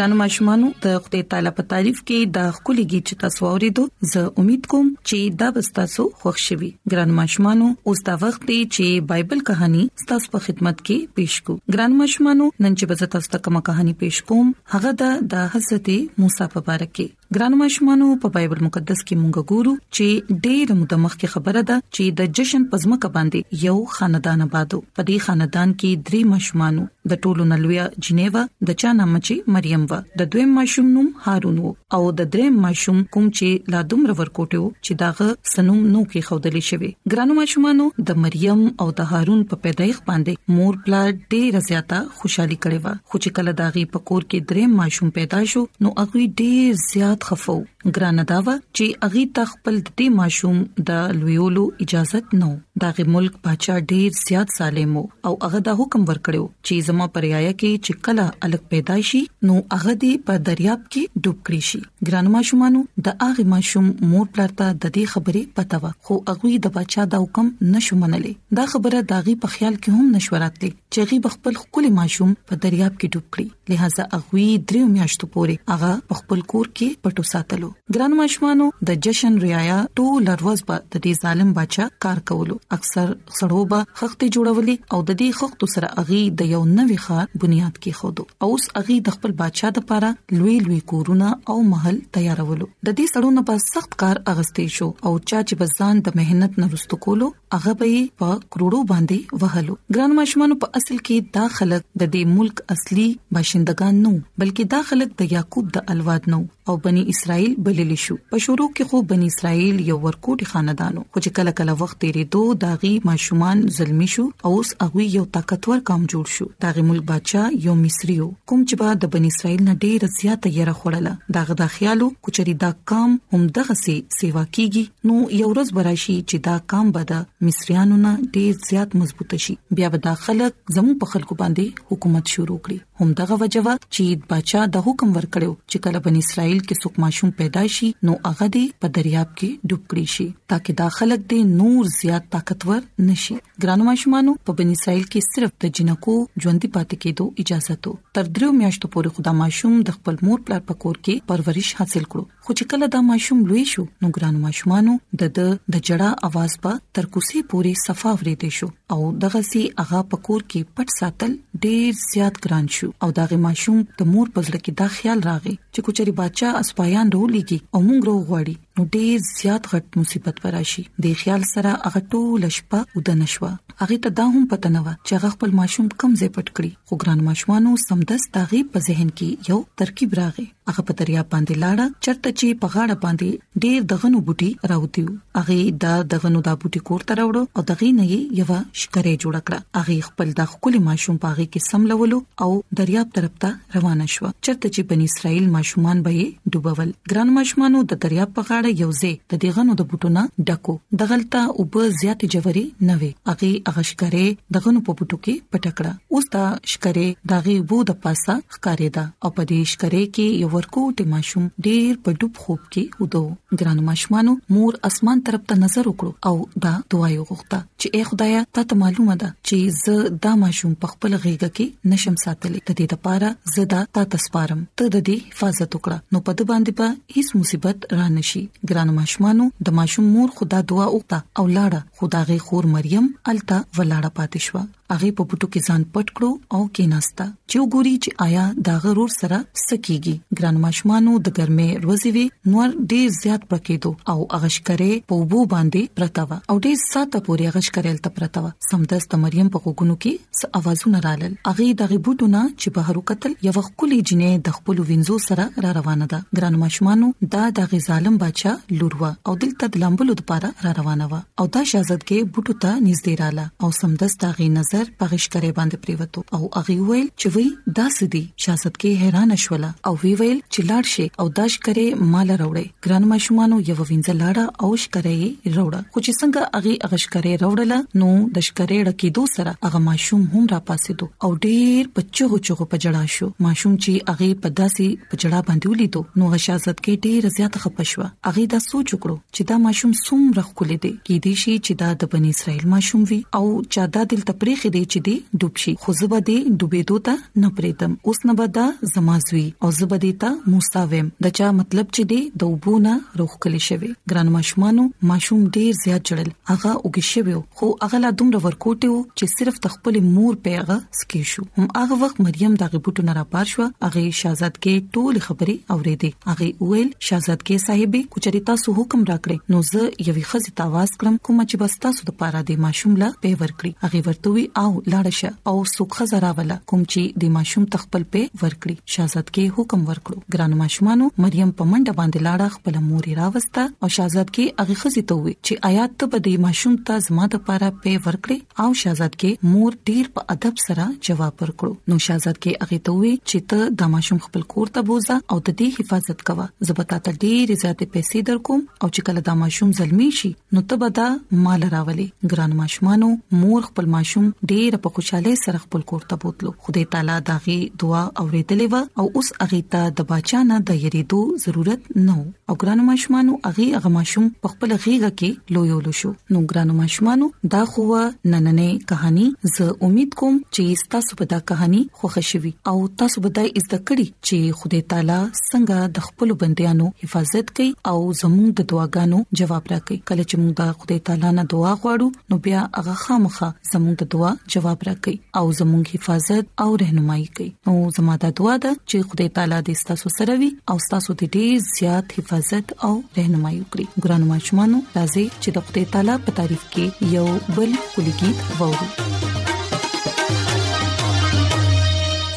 ګرانو 0.00 0.16
ماشومان 0.18 0.62
د 0.84 0.92
خپل 1.06 1.20
تعالی 1.32 1.50
په 1.56 1.64
تعریف 1.70 1.98
کې 2.10 2.28
د 2.36 2.46
خولګي 2.58 3.00
چې 3.08 3.18
تاسو 3.22 3.42
اوریدو 3.48 3.82
زه 4.12 4.22
امید 4.42 4.62
کوم 4.74 4.86
چې 5.08 5.34
دا 5.42 5.48
به 5.56 5.64
تاسو 5.80 6.06
خوښ 6.22 6.36
شي 6.46 6.70
ګرانو 6.94 7.16
ماشومان 7.20 7.66
اوس 7.66 8.00
دا 8.08 8.14
وخت 8.24 8.46
دی 8.52 8.58
چې 8.74 9.04
بایبل 9.12 9.44
کہانی 9.50 9.84
تاسو 10.14 10.32
په 10.36 10.44
خدمت 10.48 10.76
کې 10.86 11.20
پیښ 11.20 11.46
کو 11.48 11.58
ګرانو 11.76 12.00
ماشومان 12.04 12.40
نن 12.44 12.72
چې 12.72 12.92
به 12.92 13.12
تاسو 13.18 13.34
ته 13.36 13.44
کومه 13.48 13.64
کہانی 13.70 13.94
پیښ 14.04 14.32
کوم 14.32 14.58
هغه 14.74 15.14
د 15.36 15.48
حضرت 15.56 15.92
موسی 15.94 16.46
په 16.46 16.68
اړه 16.70 16.94
کې 16.98 17.10
ګرانو 17.34 17.56
مشمانو 17.56 18.06
په 18.22 18.28
بایبل 18.34 18.62
مقدس 18.66 19.02
کې 19.08 19.18
مونږ 19.18 19.42
ګورو 19.50 19.72
چې 19.96 20.38
ډېر 20.44 20.70
مدمخ 20.78 21.12
کې 21.18 21.28
خبره 21.34 21.60
ده 21.66 21.74
چې 21.96 22.14
د 22.20 22.30
جشن 22.38 22.62
پزما 22.72 22.96
ک 23.04 23.10
باندې 23.16 23.68
یو 23.68 23.74
خاندان 23.96 24.40
آبادو 24.46 24.80
په 24.96 25.04
دې 25.10 25.20
خاندان 25.26 25.74
کې 25.82 26.00
درې 26.08 26.22
مشمانو 26.30 26.86
د 27.12 27.20
ټولو 27.26 27.46
نلویا 27.50 27.84
جنیوا 28.06 28.42
د 28.70 28.76
چا 28.84 28.92
نام 29.02 29.12
چې 29.20 29.52
مریم 29.58 29.84
و 29.90 29.98
د 30.22 30.30
دویم 30.36 30.56
مشوم 30.60 30.88
نوم 30.96 31.12
هارون 31.28 31.60
وو 31.68 31.70
او 32.00 32.00
د 32.22 32.28
دریم 32.32 32.56
مشوم 32.64 32.98
کوم 33.18 33.30
چې 33.38 33.70
لا 33.76 33.84
دومره 33.94 34.18
ورکوټو 34.22 34.66
چې 34.82 35.00
داغه 35.04 35.52
سنوم 35.54 35.86
نو 35.94 36.02
کې 36.08 36.28
خودلې 36.30 36.68
شوی 36.72 36.90
ګرانو 37.14 37.38
مشمانو 37.38 37.88
د 38.10 38.20
مریم 38.26 38.66
او 38.86 38.88
د 39.04 39.10
هارون 39.14 39.46
په 39.54 39.62
پیدایخ 39.68 40.02
باندې 40.10 40.56
مور 40.58 40.80
پلا 40.88 41.06
ډېر 41.14 41.64
زیاته 41.70 42.02
خوشحالي 42.18 42.60
کړې 42.60 42.84
و 42.84 43.00
خو 43.06 43.24
چې 43.24 43.38
کله 43.40 43.56
داغي 43.64 43.88
پکور 43.96 44.28
کې 44.28 44.52
دریم 44.52 44.76
مشوم 44.82 45.16
پیدا 45.22 45.44
شو 45.56 45.66
نو 45.66 45.96
هغه 45.96 46.20
ډېر 46.20 46.84
زیات 46.90 47.18
gevoel. 47.24 47.66
ګرانه 47.84 48.22
داوا 48.30 48.54
چې 48.78 49.04
اغي 49.06 49.20
تخپل 49.36 49.76
د 49.76 49.84
دې 49.98 50.08
ماشوم 50.16 50.56
د 50.88 51.12
لویولو 51.20 51.62
اجازت 51.84 52.32
نو 52.40 52.48
داغه 52.82 53.04
ملک 53.12 53.36
بچا 53.46 53.76
ډیر 53.92 54.18
زیات 54.18 54.50
سالم 54.56 54.90
او 54.98 55.30
هغه 55.44 55.60
د 55.68 55.78
حکم 55.78 56.04
ورکړو 56.10 56.42
چې 56.66 56.86
زما 56.88 57.06
پریایا 57.14 57.52
کې 57.54 57.86
چې 57.86 58.02
کله 58.06 58.26
الګ 58.48 58.74
پیدایشي 58.74 59.20
نو 59.50 59.56
هغه 59.74 59.94
دې 60.02 60.12
په 60.28 60.42
دریاب 60.48 60.82
کې 60.92 61.22
ډوب 61.24 61.38
کړی 61.50 61.70
شي 61.70 61.80
ګران 62.10 62.28
ماشومانو 62.36 62.82
د 63.08 63.16
اغه 63.28 63.46
ماشوم 63.54 63.88
مور 64.12 64.28
پلارته 64.36 64.68
د 64.84 64.84
دې 64.84 65.14
خبرې 65.14 65.56
پته 65.60 65.82
و 65.82 65.94
خو 66.10 66.18
هغه 66.32 66.54
د 66.68 66.74
بچا 66.76 67.08
د 67.16 67.24
حکم 67.24 67.50
نشو 67.78 68.00
منلې 68.02 68.60
دا 68.60 68.68
خبره 68.74 69.02
داغي 69.14 69.36
په 69.46 69.54
خیال 69.56 69.80
کې 69.80 69.98
هم 70.00 70.14
نشو 70.18 70.38
راتلې 70.38 70.76
چې 70.76 71.14
غي 71.14 71.22
بخپل 71.30 71.58
خپل 71.64 71.90
ماشوم 72.02 72.36
په 72.52 72.60
دریاب 72.68 73.00
کې 73.00 73.16
ډوب 73.16 73.32
کړی 73.32 73.74
لہذا 73.74 74.08
هغه 74.18 74.62
دریو 74.70 74.92
میاشتو 74.96 75.32
پورې 75.32 75.74
هغه 75.74 76.20
خپل 76.22 76.46
کور 76.54 76.72
کې 76.76 77.04
پټو 77.08 77.32
ساتلو 77.34 77.68
ګران 77.94 78.12
مشمانو 78.16 78.66
د 78.90 79.00
جشن 79.06 79.38
ریایا 79.44 79.78
ټول 80.00 80.28
ورځ 80.30 80.64
په 80.70 80.76
د 80.94 81.02
دې 81.04 81.14
ظالم 81.26 81.48
بچا 81.58 81.86
کار 82.06 82.20
کولو 82.30 82.56
اکثر 82.76 83.08
سړوبه 83.38 83.80
خختې 84.00 84.28
جوړولې 84.36 84.76
او 84.94 85.00
د 85.10 85.16
دې 85.22 85.28
خختو 85.40 85.68
سره 85.74 85.90
اغي 86.04 86.20
د 86.42 86.50
یو 86.54 86.60
نوې 86.74 86.98
خار 87.06 87.24
بنیاد 87.44 87.78
کې 87.82 87.98
خودو 88.00 88.26
او 88.44 88.50
اوس 88.56 88.68
اغي 88.82 88.98
د 89.08 89.16
خپل 89.16 89.34
بچا 89.42 89.72
د 89.78 89.86
پاره 89.90 90.10
لوی 90.38 90.56
لوی 90.68 90.80
کورونه 90.94 91.32
او 91.54 91.58
محل 91.72 91.98
تیارولو 92.18 92.66
د 92.66 92.96
دې 93.00 93.12
سړونو 93.16 93.46
په 93.52 93.64
سخت 93.66 93.98
کار 94.04 94.22
اغستې 94.24 94.78
شو 94.80 94.90
او 95.06 95.14
چا 95.30 95.42
چې 95.48 95.62
بزان 95.64 96.02
د 96.10 96.18
مهنت 96.20 96.60
نرستو 96.64 97.00
کولو 97.08 97.30
هغه 97.56 97.76
به 97.84 98.04
په 98.24 98.38
کروڑو 98.56 98.82
باندې 98.92 99.42
وهلو 99.44 99.78
ګران 99.96 100.16
مشمانو 100.20 100.60
په 100.66 100.82
اصل 100.82 100.94
کې 100.94 101.36
دا 101.38 101.46
خلک 101.58 101.84
د 101.88 102.04
دې 102.04 102.40
ملک 102.40 102.64
اصلي 102.76 103.08
باشندگان 103.38 104.00
نو 104.08 104.14
بلکې 104.16 104.72
دا 104.76 104.82
خلک 104.92 105.16
د 105.22 105.36
یاکوب 105.38 105.72
د 105.78 105.92
الواد 105.96 106.32
نو 106.36 106.40
او 106.72 106.76
بني 106.84 107.02
اسرائیل 107.14 107.54
بللی 107.66 107.96
شو 108.02 108.14
په 108.34 108.38
شروع 108.42 108.66
کې 108.68 108.90
خو 108.90 108.98
بن 109.08 109.24
اسرائیل 109.24 109.80
یو 109.88 109.96
ورکوټي 110.04 110.46
خاندانو 110.52 111.02
خو 111.02 111.22
چې 111.24 111.32
کله 111.38 111.52
کله 111.58 111.72
وخت 111.80 111.98
تیرې 112.04 112.30
دو 112.36 112.54
داغي 112.62 112.92
ماشومان 113.08 113.60
ظلمي 113.78 114.06
شو 114.12 114.24
او 114.44 114.52
اوس 114.60 114.70
هغه 114.84 115.06
یو 115.16 115.24
طاقتور 115.38 115.82
کام 115.92 116.06
جوړ 116.14 116.36
شو 116.36 116.46
داغي 116.66 116.84
ملک 116.92 117.04
بادشاہ 117.12 117.50
یو 117.66 117.74
مصریو 117.82 118.28
کوم 118.52 118.62
چې 118.68 118.80
با 118.82 118.94
د 119.04 119.12
بن 119.16 119.28
اسرائیل 119.32 119.60
نه 119.68 119.76
ډېر 119.76 120.16
زیاته 120.16 120.54
یې 120.54 120.70
راخړله 120.70 121.36
داغه 121.38 121.58
د 121.62 121.72
خیالو 121.78 122.08
کچري 122.28 122.56
دا 122.66 122.72
کام 122.94 123.18
هم 123.36 123.42
دغه 123.60 123.78
سي 123.84 123.98
سیوا 124.20 124.46
کیږي 124.48 125.12
نو 125.12 125.20
یو 125.40 125.52
ورځ 125.54 125.76
براشي 125.80 126.18
چې 126.22 126.46
دا 126.48 126.56
کام 126.74 126.94
به 126.96 127.08
د 127.12 127.24
مصریانو 127.50 128.00
نه 128.06 128.16
ډېر 128.20 128.70
زیات 128.70 128.98
مضبوط 129.02 129.38
شي 129.48 129.60
بیا 129.80 129.88
به 129.96 130.04
دا 130.08 130.16
خلک 130.28 130.64
زمو 130.78 130.98
په 131.04 131.14
خلکو 131.14 131.40
باندې 131.44 131.86
حکومت 131.92 132.36
شروع 132.36 132.60
کړي 132.68 132.84
همدغه 133.02 133.36
وجوه 133.42 133.74
چې 133.94 134.04
بادشاہ 134.30 134.64
د 134.74 134.82
حکم 134.86 135.08
ورکړو 135.16 135.52
چې 135.70 135.76
کله 135.84 135.98
بن 136.06 136.16
اسرائیل 136.22 136.58
کې 136.66 136.76
څوک 136.82 136.94
ماشوم 137.04 137.30
پیدا 137.38 137.60
شي 137.76 137.86
نو 138.08 138.16
هغه 138.28 138.48
دې 138.56 138.64
په 138.84 138.90
دریاب 138.96 139.30
کې 139.30 139.68
ډوب 139.72 139.82
کړی 139.92 140.06
شي 140.14 140.26
ترڅو 140.52 140.74
دا 140.80 140.88
خلک 140.96 141.20
دې 141.32 141.40
نور 141.60 141.88
زیات 141.94 142.26
طاقتور 142.34 142.80
نشي 143.06 143.36
ګرانو 143.64 143.86
ماشومانو 143.90 144.34
په 144.48 144.56
بن 144.60 144.74
اسرائیل 144.74 145.06
کې 145.06 145.36
صرف 145.36 145.54
د 145.66 145.72
جنکو 145.78 146.16
ژوندۍ 146.44 146.72
پاتې 146.74 147.06
کېدو 147.06 147.44
اجازه 147.44 147.78
تو 147.86 147.94
تر 148.18 148.28
درو 148.38 148.50
میاشتو 148.60 148.92
پورې 148.96 149.16
خدا 149.20 149.34
ماشوم 149.42 149.78
د 149.90 149.96
خپل 149.98 150.20
مور 150.28 150.44
پلار 150.50 150.64
پکور 150.72 151.00
کې 151.00 151.28
پرورش 151.32 151.72
حاصل 151.80 152.06
کړو 152.08 152.48
خو 152.48 152.58
چې 152.58 152.74
کله 152.74 152.90
دا 152.96 153.00
ماشوم 153.12 153.40
لوی 153.54 153.64
شو 153.74 153.86
نو 154.04 154.12
ګرانو 154.18 154.44
ماشومانو 154.46 154.98
د 155.24 155.32
د 155.40 155.56
جړه 155.56 156.12
आवाज 156.30 156.60
په 156.68 156.82
ترکوسي 157.00 157.42
پوري 157.54 157.74
صفاوري 157.86 158.36
دي 158.44 158.52
شو 158.58 158.70
او 158.94 158.98
دغه 159.24 159.40
سي 159.50 159.62
هغه 159.80 160.00
پکور 160.14 160.42
کې 160.50 160.60
پټ 160.78 160.88
ساتل 161.00 161.32
ډیر 161.66 161.88
زیات 162.12 162.34
ګران 162.46 162.66
شو 162.78 162.88
او 163.06 163.10
دغه 163.20 163.36
ماشوم 163.46 163.78
د 164.00 164.10
مور 164.14 164.26
پزړه 164.36 164.58
کې 164.64 164.72
دا 164.80 164.88
خیال 164.96 165.18
راغی 165.30 165.54
چې 165.72 165.78
کوچري 165.88 166.12
بچا 166.20 166.48
اسپایان 166.62 167.06
رولېږي 167.16 167.58
او 167.74 167.78
مونږ 167.86 168.00
ورو 168.04 168.26
غواړي 168.30 168.54
نو 168.80 168.84
ډیر 168.96 169.18
زیات 169.28 169.62
غټ 169.72 169.86
مصیبت 170.00 170.36
پر 170.42 170.50
راشي 170.56 170.82
د 171.06 171.16
خیال 171.22 171.42
سره 171.54 171.72
هغه 171.84 172.00
ټول 172.12 172.44
شپه 172.58 173.00
ودن 173.00 173.18
شو 173.32 173.48
هغه 173.80 173.96
ته 174.04 174.12
دا 174.20 174.24
هم 174.32 174.44
پته 174.52 174.70
نه 174.76 174.80
و 174.84 174.94
چې 174.94 175.18
هغه 175.18 175.28
خپل 175.34 175.50
ماشوم 175.58 175.86
کم 176.02 176.14
ځای 176.20 176.28
پټ 176.36 176.48
کړی 176.58 176.72
خو 176.92 176.96
ګران 177.02 177.24
ماشومانو 177.26 177.72
سمدس 177.82 178.24
تاغي 178.36 178.60
په 178.76 178.82
ذهن 178.86 179.10
کې 179.18 179.52
یو 179.52 179.58
ترکیب 179.82 180.16
راغی 180.18 180.44
هغه 180.70 180.84
په 180.92 180.96
دریا 181.00 181.22
باندې 181.34 181.62
لاړه 181.64 182.04
چرته 182.06 182.32
چې 182.38 182.62
په 182.62 182.74
غاړه 182.76 183.02
باندې 183.02 183.66
ډیر 183.66 183.86
دغنو 183.92 184.22
بوټي 184.30 184.72
راوتیو 184.72 185.12
هغه 185.40 185.76
دا 185.84 185.92
دغنو 186.16 186.42
دا 186.48 186.56
بوټي 186.64 186.84
کور 186.90 187.06
ته 187.10 187.18
راوړو 187.20 187.46
او 187.56 187.66
دغې 187.72 188.00
نه 188.00 188.08
یې 188.12 188.40
یو 188.40 188.48
شکرې 188.48 189.24
جوړ 189.26 189.44
کړه 189.50 189.80
هغه 189.80 190.08
خپل 190.08 190.34
د 190.42 190.50
خپل 190.54 190.80
ماشوم 190.90 191.20
پاغه 191.26 191.48
کې 191.50 191.74
سملولو 191.74 192.20
او 192.46 192.50
دریاب 192.82 193.12
طرف 193.20 193.36
ته 193.46 193.78
روانه 193.78 194.08
شو 194.16 194.24
چرته 194.34 194.64
چې 194.64 194.90
بن 194.94 195.06
اسرائیل 195.10 195.50
ماشومان 195.60 196.02
به 196.10 196.16
یې 196.18 196.52
ډوبول 196.58 196.96
ګران 197.14 197.36
ماشومانو 197.40 197.84
د 197.94 198.02
دریاب 198.08 198.36
په 198.40 198.48
غاړه 198.50 198.68
هغه 198.70 198.82
یوځه 198.84 199.12
د 199.30 199.32
دغنو 199.44 199.74
د 199.78 199.82
بوټونو 199.90 200.46
ډکو 200.48 200.74
دغلتا 201.00 201.40
وب 201.62 201.74
زیاتې 202.00 202.26
جووري 202.34 202.64
نه 202.88 202.94
وي 203.00 203.10
هغه 203.30 203.48
هغه 203.68 203.82
شکرې 203.90 204.26
دغنو 204.56 204.82
په 204.88 204.92
بوټو 204.98 205.16
کې 205.24 205.34
پټکړه 205.50 205.92
اوس 206.14 206.24
دا 206.34 206.44
شکرې 206.72 207.08
دغه 207.32 207.56
وو 207.70 207.78
د 207.90 207.98
پاسه 208.04 208.34
ښکارې 208.54 208.88
ده 208.96 209.04
او 209.24 209.28
په 209.36 209.42
دې 209.50 209.60
شکرې 209.72 210.04
کې 210.14 210.26
یو 210.42 210.48
ورکو 210.56 210.82
ټی 210.98 211.04
ماشوم 211.14 211.44
ډیر 211.66 211.90
په 212.04 212.16
ډوب 212.20 212.32
خوب 212.42 212.60
کې 212.72 213.02
ودو 213.02 213.22
ګرانو 213.60 213.86
ماشومانو 213.90 214.32
مور 214.58 214.78
اسمان 214.90 215.24
طرف 215.30 215.42
ته 215.52 215.60
نظر 215.64 215.84
وکړو 215.90 216.12
او 216.28 216.34
دا 216.64 216.74
دعا 216.92 217.08
یې 217.12 217.20
وغوښته 217.22 217.58
چې 217.80 217.86
اے 217.96 218.02
خدایا 218.10 218.40
ته 218.58 218.80
معلومه 218.84 219.14
ده 219.24 219.28
چې 219.48 219.84
زه 219.84 220.14
دا 220.28 220.32
ماشوم 220.44 220.72
په 220.82 220.92
خپل 220.92 221.12
غېګه 221.24 221.50
کې 221.56 221.90
نشم 221.92 222.14
ساتلې 222.24 222.60
د 222.68 222.70
دې 222.78 222.86
لپاره 222.94 223.56
زه 223.56 223.66
دا 223.74 223.80
تاسو 224.10 224.28
پارم 224.38 224.64
ته 224.78 224.92
د 224.96 225.06
دې 225.10 225.36
حفاظت 225.36 225.70
وکړه 225.72 226.12
نو 226.12 226.24
په 226.26 226.32
دې 226.38 226.44
باندې 226.50 226.72
په 226.80 227.18
هیڅ 227.18 227.42
مصیبت 227.42 227.78
را 227.98 228.06
نشي 228.20 228.44
ګرانو 228.68 228.92
ماشومانو 229.00 229.44
د 229.66 229.68
ماشوم 229.78 230.06
مور 230.14 230.28
خدا 230.36 230.58
دعا 230.70 230.86
وکړه 230.92 231.18
او 231.38 231.44
لاړه 231.56 231.80
خداغي 231.98 232.38
خور 232.46 232.64
مریم 232.74 233.06
الته 233.32 233.56
ولاړه 233.76 234.10
پاتې 234.18 234.40
شو 234.46 234.60
هغه 234.90 235.08
په 235.18 235.24
پټو 235.30 235.46
کې 235.54 235.64
ځان 235.70 235.82
پټ 235.94 236.08
کړو 236.18 236.28
او 236.58 236.60
کېناستا 236.76 237.24
چې 237.50 237.60
وګوري 237.64 237.92
چې 238.04 238.14
آیا 238.26 238.44
دا 238.68 238.74
غرور 238.84 239.10
سره 239.16 239.36
سکیږي 239.64 240.14
ګران 240.38 240.56
ماشمانو 240.64 241.12
د 241.28 241.34
ګرمه 241.38 241.66
روزي 241.84 242.10
وی 242.16 242.24
نور 242.54 242.74
ډیر 242.92 243.12
زیات 243.18 243.44
پکېدو 243.52 243.92
او 244.12 244.16
هغه 244.32 244.50
شکرې 244.56 244.96
په 245.12 245.18
وبو 245.20 245.42
باندې 245.52 245.92
پرتاوه 246.00 246.38
او 246.54 246.56
ډیر 246.66 246.80
ساته 246.86 247.20
پوري 247.28 247.46
هغه 247.50 247.62
شکرې 247.68 247.92
تل 248.06 248.14
پرتاوه 248.16 248.52
سمدست 248.70 249.14
مریم 249.26 249.52
په 249.56 249.62
وګونو 249.68 249.96
کې 250.06 250.40
س 250.40 250.52
اوازونه 250.60 251.04
رالل 251.06 251.38
هغه 251.50 251.68
د 251.82 251.92
غبوټونه 251.94 252.42
چې 252.60 252.76
بهر 252.80 253.00
وکتل 253.02 253.38
یو 253.48 253.54
خولي 253.70 254.00
جنې 254.08 254.44
د 254.48 254.58
خپل 254.58 254.82
وینزو 254.90 255.20
سره 255.28 255.46
را 255.66 255.72
روانه 255.80 256.10
ده 256.14 256.20
ګران 256.38 256.58
ماشمانو 256.64 257.12
دا 257.36 257.44
د 257.60 257.70
غي 257.74 257.82
ظالم 257.88 258.18
بادشاہ 258.24 258.76
لوروا 258.82 259.12
او 259.30 259.38
دلته 259.46 259.70
د 259.72 259.84
لامبلو 259.86 260.18
لپاره 260.22 260.52
را 260.68 260.76
روانه 260.82 261.10
و 261.12 261.16
او 261.18 261.48
دا 261.58 261.64
شاهزادګي 261.70 262.20
بوټو 262.34 262.60
ته 262.64 262.76
نږدې 262.82 263.18
رااله 263.24 263.66
او 263.66 263.74
سمدست 263.82 264.28
هغه 264.30 264.50
نظر 264.58 264.78
ډاکټر 264.80 264.98
پغش 265.02 265.28
کرے 265.34 265.48
باندې 265.56 265.84
پریوتو 265.84 266.20
او 266.36 266.48
اغي 266.60 266.74
ویل 266.90 267.06
چې 267.06 267.34
وی 267.36 267.72
دا 267.78 267.86
سدي 267.94 268.20
شاست 268.44 268.68
کې 268.68 269.00
حیران 269.04 269.32
شوله 269.44 269.68
او 269.88 269.92
وی 270.04 270.12
ویل 270.20 270.36
چې 270.36 270.70
لاړ 270.70 270.92
شي 270.92 271.06
او 271.24 271.26
داش 271.38 271.56
کرے 271.66 271.84
مال 272.12 272.30
راوړې 272.30 272.88
ګران 272.88 273.06
مشمانو 273.12 273.58
یو 273.68 273.76
وینځ 273.80 274.20
لاړه 274.20 274.66
او 274.66 274.78
ش 274.84 274.94
کرے 274.96 275.14
راوړه 275.14 275.80
خو 275.94 276.02
چې 276.04 276.20
څنګه 276.20 276.60
اغي 276.60 276.74
اغش 276.88 277.06
کرے 277.16 277.32
راوړله 277.34 278.00
نو 278.02 278.08
دش 278.38 278.48
کرے 278.62 278.78
ډکې 278.78 279.18
دو 279.18 279.26
سره 279.34 279.70
اغه 279.70 279.82
ماشوم 279.90 280.22
هم 280.36 280.46
را 280.54 280.62
پاسې 280.70 281.00
دو 281.02 281.10
او 281.26 281.30
ډېر 281.34 281.94
بچو 282.00 282.40
چغو 282.50 282.68
پجړا 282.74 283.12
شو 283.16 283.30
ماشوم 283.48 283.76
چې 283.84 284.12
اغي 284.14 284.30
پداسي 284.46 284.88
پجړا 285.02 285.44
باندې 285.50 285.74
ولیدو 285.74 286.04
نو 286.22 286.32
شاست 286.48 286.74
کې 286.74 287.04
ډېر 287.04 287.36
زیات 287.38 287.60
خپښوه 287.66 288.32
اغي 288.32 288.48
دا 288.56 288.62
سوچ 288.70 288.94
وکړو 288.96 289.16
چې 289.34 289.52
دا 289.52 289.60
ماشوم 289.68 289.94
سوم 290.04 290.24
رخ 290.40 290.50
کولې 290.52 290.88
دي 290.88 290.94
کې 290.96 291.26
دي 291.28 291.36
شي 291.44 291.56
چې 291.66 291.80
دا 291.84 291.94
د 292.04 292.12
بنی 292.16 292.32
اسرائیل 292.38 292.66
ماشوم 292.76 293.06
وي 293.12 293.22
او 293.40 293.44
چا 293.76 293.88
دا 293.98 294.08
دل 294.14 294.28
تپریخ 294.34 294.66
کې 294.70 294.70
دی 294.76 294.84
چې 294.92 295.00
دی 295.06 295.14
ډوب 295.42 295.56
شي 295.62 295.72
خو 295.82 295.92
زه 296.00 296.08
به 296.12 296.18
دی 296.28 296.34
ډوبې 296.44 296.82
دوتا 296.90 297.14
نه 297.44 297.48
پریدم 297.58 297.94
اوس 298.10 298.18
نه 298.28 298.34
به 298.40 298.46
دا 298.58 298.66
زمازوي 298.94 299.44
او 299.66 299.70
زه 299.78 299.88
به 299.92 299.98
دی 300.04 300.10
ته 300.24 300.54
مستاوم 300.54 301.08
دا 301.26 301.30
چا 301.38 301.48
مطلب 301.60 301.86
چې 301.90 302.10
دی 302.12 302.20
د 302.42 302.52
وبونه 302.54 302.92
روخ 303.22 303.34
کلی 303.46 303.60
شوی 303.68 303.90
ګران 304.12 304.32
ماشومانو 304.36 304.84
ماشوم 305.12 305.42
ډیر 305.58 305.78
زیات 305.82 306.04
جړل 306.12 306.30
هغه 306.52 306.74
وګښیو 306.80 307.44
خو 307.60 307.70
هغه 307.84 308.02
لا 308.04 308.12
دومره 308.22 308.42
ورکوټیو 308.46 309.00
چې 309.14 309.34
صرف 309.36 309.60
تخپل 309.66 310.00
مور 310.14 310.38
پیغه 310.48 310.78
سکی 311.00 311.22
شو 311.32 311.46
هم 311.58 311.68
هغه 311.80 312.00
وخت 312.04 312.22
مریم 312.28 312.56
دغه 312.64 312.76
بوټو 312.84 313.08
نه 313.10 313.18
را 313.20 313.26
پار 313.36 313.52
شو 313.54 313.66
هغه 313.86 314.04
شاهزاد 314.22 314.58
کې 314.58 314.92
ټول 314.98 315.22
خبري 315.28 315.56
اورېدي 315.76 316.32
هغه 316.32 316.70
ویل 316.72 316.92
شاهزاد 317.10 317.44
کې 317.44 317.66
صاحب 317.66 317.98
کوچري 318.16 318.44
تاسو 318.52 318.76
حکم 318.80 319.06
راکړي 319.12 319.54
نو 319.54 319.64
زه 319.72 319.82
یوې 319.84 320.30
خزې 320.32 320.58
تاواز 320.62 320.96
کړم 321.00 321.20
کوم 321.28 321.42
چې 321.48 321.64
بس 321.64 321.78
تاسو 321.86 322.10
د 322.12 322.18
پاره 322.24 322.46
دی 322.52 322.58
ماشوم 322.68 322.98
لا 323.04 323.10
په 323.24 323.40
ورکړي 323.42 323.86
هغه 323.86 324.08
ورته 324.10 324.34
وی 324.36 324.46
او 324.62 324.70
لاړشه 324.92 325.28
او 325.52 325.62
سوخه 325.74 326.04
زراوله 326.12 326.54
کوم 326.72 326.80
چې 326.92 327.20
د 327.24 327.32
ماشوم 327.36 327.66
تخپل 327.74 328.02
په 328.16 328.24
ورکړي 328.40 328.74
شاهزاد 328.94 329.28
کې 329.36 329.54
حکم 329.58 329.84
ورکړو 329.90 330.24
ګران 330.36 330.56
ماشومانو 330.62 331.06
مریم 331.24 331.52
په 331.60 331.68
منډه 331.70 331.94
باندې 332.00 332.26
لاړه 332.26 332.56
خپل 332.56 332.76
مور 332.88 333.08
راوستا 333.20 333.64
او 333.66 333.90
شاهزاد 333.96 334.32
کې 334.32 334.62
هغه 334.62 334.76
خزي 334.80 335.04
ته 335.12 335.18
وي 335.26 335.34
چې 335.46 335.68
آیات 335.70 335.94
ته 336.02 336.10
به 336.14 336.22
د 336.26 336.42
ماشوم 336.46 336.74
ته 336.90 337.04
زما 337.06 337.28
د 337.36 337.40
پاره 337.48 337.70
په 337.86 338.02
ورکړي 338.08 338.64
او 338.66 338.68
شاهزاد 338.82 339.16
کې 339.16 339.52
مور 339.54 339.78
ډیر 339.92 340.10
په 340.18 340.28
ادب 340.36 340.62
سره 340.66 340.88
جواب 341.08 341.44
ورکړو 341.46 341.92
نو 341.94 341.98
شاهزاد 342.08 342.40
کې 342.40 342.66
هغه 342.66 342.84
ته 342.90 342.98
وي 343.00 343.14
چې 343.16 343.48
ته 343.54 343.70
د 343.84 343.92
ماشوم 343.94 344.22
خپل 344.26 344.46
کور 344.56 344.74
ته 344.76 344.84
بوزا 344.92 345.18
او 345.22 345.40
د 345.48 345.56
دې 345.62 345.78
حفاظت 345.80 346.26
کوه 346.32 346.48
زبتا 346.72 347.00
ته 347.08 347.16
ډیر 347.16 347.54
زیاتې 347.54 347.94
پیسې 347.96 348.30
درکوم 348.32 348.66
او 348.82 348.92
چې 348.92 349.08
کله 349.08 349.26
د 349.30 349.40
ماشوم 349.44 349.72
زلمی 349.82 350.10
شي 350.20 350.32
نو 350.56 350.66
ته 350.72 350.80
به 350.84 350.96
دا 351.00 351.10
مال 351.48 351.66
راولي 351.78 352.08
ګران 352.34 352.56
ماشومانو 352.62 353.12
مور 353.44 353.68
خپل 353.70 353.92
ماشوم 353.98 354.30
ډیر 354.52 354.72
په 354.84 354.88
خوشاله 354.94 355.32
سره 355.44 355.58
خپل 355.64 355.80
کور 355.90 356.02
ته 356.10 356.16
بوتلو 356.22 356.50
خدای 356.68 356.84
تعالی 356.92 357.16
داغي 357.26 357.56
دعا 357.82 358.00
اوریدلې 358.22 358.70
و 358.72 359.02
او 359.02 359.18
اوس 359.18 359.28
اغه 359.44 359.58
ته 359.74 359.90
د 359.98 360.06
بچانه 360.12 360.56
د 360.70 360.80
یریدو 360.84 361.18
ضرورت 361.44 361.84
نه 362.06 362.16
او 362.50 362.56
ګرانو 362.62 362.86
ماشومانو 362.88 363.34
اغه 363.50 363.66
اغه 363.78 363.92
ماشوم 363.96 364.26
په 364.46 364.52
خپل 364.54 364.74
غیږه 364.84 365.10
کې 365.20 365.54
لویولو 365.56 365.92
شو 365.98 366.10
نو 366.36 366.40
ګرانو 366.52 366.76
ماشومانو 366.78 367.28
دا 367.56 367.60
خو 367.74 367.84
نننې 367.98 368.80
کہانی 368.94 369.28
زه 369.58 369.68
امید 369.90 370.16
کوم 370.22 370.40
چې 370.56 370.90
تاسو 370.96 371.20
په 371.22 371.30
دا 371.34 371.40
کہانی 371.52 371.82
خوښ 372.00 372.30
شوي 372.30 372.52
او 372.72 372.74
تاسو 373.04 373.24
به 373.28 373.34
دا 373.40 373.46
زده 373.46 373.80
کړی 373.90 374.16
چې 374.26 374.58
خدای 374.64 374.82
تعالی 374.94 375.20
څنګه 375.36 375.94
د 376.00 376.08
خپل 376.08 376.34
بندیانو 376.44 376.90
حفاظت 377.04 377.54
کوي 377.60 377.68
او 377.92 377.96
زموږ 378.24 378.58
د 378.58 378.68
دعاګانو 378.74 379.22
جواب 379.42 379.72
راکړي 379.76 380.10
کله 380.12 380.28
چې 380.28 380.44
موږ 380.44 380.60
د 380.64 380.76
خدای 380.82 381.00
تعالی 381.10 381.32
نه 381.40 381.48
دعا 381.56 381.70
غواړو 381.72 382.34
نو 382.34 382.42
بیا 382.50 382.66
هغه 382.82 382.98
خامخه 383.06 383.52
زموږ 383.72 384.04
د 384.04 384.12
دعا 384.18 384.29
دعا 384.30 384.50
جواب 384.54 384.82
راکړي 384.88 385.16
او 385.38 385.44
زموږ 385.60 385.84
حفاظت 385.94 386.44
او 386.64 386.70
رهنمایي 386.82 387.26
کوي 387.36 387.48
نو 387.68 387.74
زموږه 387.96 388.28
دعا 388.40 388.54
ده 388.64 388.72
چې 388.90 388.96
خدای 389.12 389.28
تعالی 389.38 389.58
دې 389.66 389.74
ستاسو 389.82 390.06
سره 390.18 390.32
وي 390.42 390.50
او 390.72 390.76
ستاسو 390.86 391.10
د 391.22 391.32
دې 391.34 391.46
زیات 391.74 392.08
حفاظت 392.16 392.66
او 392.88 392.92
رهنمایي 393.18 393.58
وکړي 393.60 393.86
ګران 394.04 394.22
ماشومانو 394.32 394.78
راځي 394.96 395.26
چې 395.42 395.48
د 395.54 395.58
خدای 395.66 395.84
تعالی 395.92 396.16
په 396.24 396.30
تعریف 396.38 396.62
کې 396.76 397.10
یو 397.16 397.28
بل 397.56 397.70
کلیګیت 397.96 398.54
وورو 398.62 398.88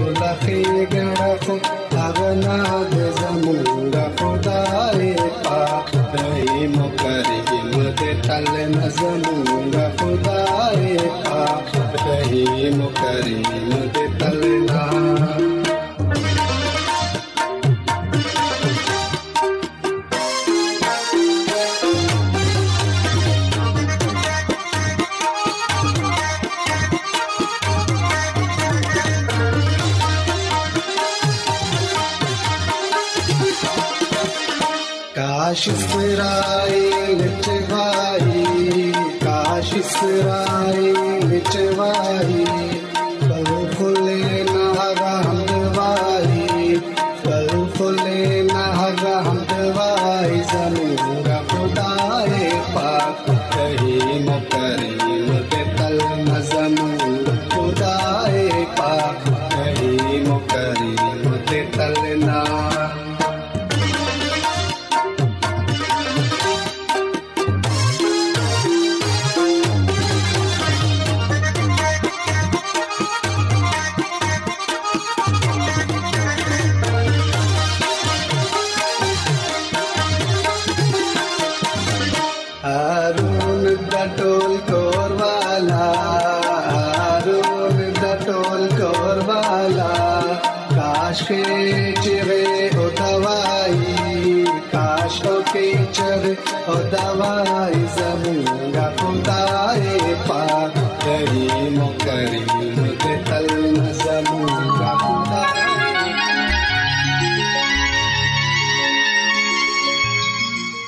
मुकरी 54.26 55.09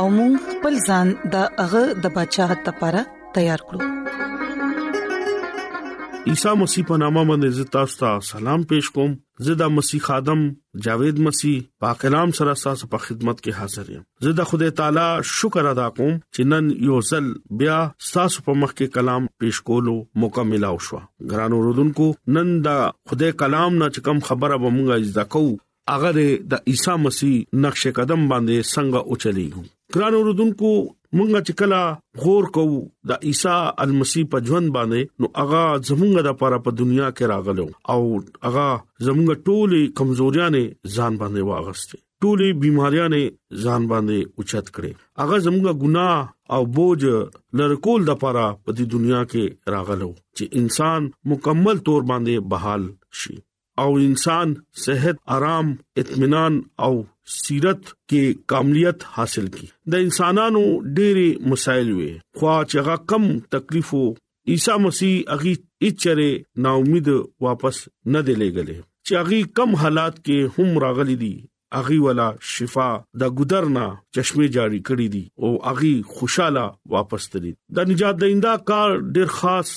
او 0.00 0.08
موږ 0.18 0.32
خپل 0.54 0.74
ځان 0.88 1.06
د 1.32 1.34
هغه 1.60 1.82
د 2.02 2.12
بچاغت 2.16 2.60
لپاره 2.68 3.00
تیار 3.36 3.60
کړو 3.68 3.80
عیسی 6.32 6.50
مسیح 6.62 6.82
په 6.90 6.98
نامه 7.02 7.22
باندې 7.30 7.70
تاسو 7.76 7.96
ته 8.02 8.10
سلام 8.28 8.66
پېښ 8.72 8.92
کوم 8.98 9.16
زدا 9.48 9.66
مسیح 9.78 10.08
ادم 10.16 10.44
جاوید 10.86 11.20
مسیح 11.28 11.56
پاک 11.84 12.04
نام 12.16 12.34
سره 12.38 12.54
تاسو 12.62 12.88
په 12.92 13.02
خدمت 13.06 13.42
کې 13.42 13.58
حاضر 13.60 13.90
یم 13.96 14.04
زدا 14.26 14.46
خدای 14.50 14.74
تعالی 14.82 15.06
شکر 15.32 15.68
ادا 15.72 15.86
کوم 15.98 16.12
چې 16.36 16.52
نن 16.52 16.68
یو 16.88 16.98
ځل 17.10 17.30
بیا 17.64 17.78
تاسو 18.10 18.44
په 18.50 18.58
مخ 18.62 18.74
کې 18.74 18.94
کلام 18.98 19.26
پېښ 19.30 19.66
کولو 19.70 19.94
مکمل 20.26 20.68
او 20.70 20.74
شو 20.90 21.00
ګرانو 21.32 21.58
رودونکو 21.68 22.06
نن 22.38 22.52
دا 22.68 22.76
خدای 23.14 23.36
کلام 23.44 23.82
نه 23.82 23.90
چکم 23.98 24.22
خبره 24.30 24.60
به 24.66 24.74
مونږه 24.76 25.10
ځکو 25.18 25.42
هغه 25.96 26.30
د 26.54 26.64
عیسی 26.74 26.96
مسیح 27.08 27.34
نقش 27.66 27.86
قدم 28.00 28.28
باندې 28.34 28.70
څنګه 28.70 29.04
اوچلیږي 29.10 29.64
ګران 29.94 30.14
اوردونکو 30.16 30.70
مونږه 31.16 31.40
چې 31.46 31.52
کلا 31.58 31.82
غور 32.22 32.44
کوو 32.56 32.80
د 33.12 33.22
عیسی 33.28 33.54
المسی 33.84 34.22
په 34.34 34.38
ژوند 34.48 34.68
باندې 34.76 35.00
نو 35.24 35.30
اغا 35.42 35.62
زمونږه 35.90 36.20
د 36.26 36.30
پاره 36.42 36.58
په 36.66 36.70
دنیا 36.80 37.08
کې 37.16 37.24
راغلو 37.32 37.66
او 37.94 38.02
اغا 38.50 38.66
زمونږه 39.06 39.36
ټولې 39.46 39.82
کمزوریاں 40.00 40.48
نه 40.56 40.62
ځان 40.96 41.12
باندې 41.22 41.42
واغستې 41.52 41.96
ټولې 42.22 42.48
بيمارياں 42.66 43.08
نه 43.14 43.20
ځان 43.62 43.82
باندې 43.92 44.18
اوچت 44.38 44.66
کړې 44.74 44.90
اغا 45.26 45.36
زمونږه 45.46 45.72
ګناه 45.82 46.16
او 46.56 46.62
بوج 46.74 47.00
لرکول 47.60 48.00
د 48.10 48.22
پاره 48.26 48.46
په 48.66 48.88
دنیا 48.96 49.22
کې 49.32 49.44
راغلو 49.76 50.10
چې 50.14 50.62
انسان 50.62 51.00
مکمل 51.34 51.82
تور 51.88 52.00
باندې 52.12 52.50
بحال 52.54 52.82
شي 53.22 53.36
او 53.82 53.90
انسان 54.04 54.54
صحت 54.84 55.16
آرام 55.34 55.66
اطمینان 56.02 56.54
او 56.84 56.90
سیرت 57.42 57.82
کې 58.08 58.24
کاملیت 58.52 59.04
حاصل 59.16 59.46
کی 59.56 59.66
د 59.94 60.02
انسانانو 60.06 60.62
ډېری 60.96 61.28
مسائل 61.52 61.92
وي 61.98 62.08
خو 62.40 62.54
چې 62.70 62.78
هغه 62.80 62.96
کم 63.12 63.28
تکلیف 63.56 63.92
وو 63.98 64.02
عیسی 64.54 64.78
مسیح 64.86 65.14
هغه 65.34 65.54
اچره 65.90 66.28
نا 66.66 66.72
امید 66.80 67.12
واپس 67.48 67.80
نه 68.16 68.24
دی 68.30 68.36
لګلې 68.42 68.76
چې 69.06 69.12
هغه 69.20 69.38
کم 69.60 69.78
حالات 69.84 70.18
کې 70.18 70.58
هم 70.58 70.84
راغلي 70.86 71.16
دي 71.22 71.32
اغي 71.76 71.98
ولا 72.06 72.30
شفا 72.54 72.88
د 73.20 73.34
ګدرنا 73.40 73.86
چشمه 74.18 74.46
جاری 74.56 74.78
کړی 74.88 75.06
دي 75.14 75.24
او 75.42 75.50
اغي 75.72 75.92
خوشاله 76.14 76.64
واپس 76.94 77.22
تري 77.34 77.52
د 77.78 77.90
نجات 77.90 78.16
دیندا 78.22 78.54
کار 78.70 78.90
ډیر 79.18 79.28
خاص 79.40 79.68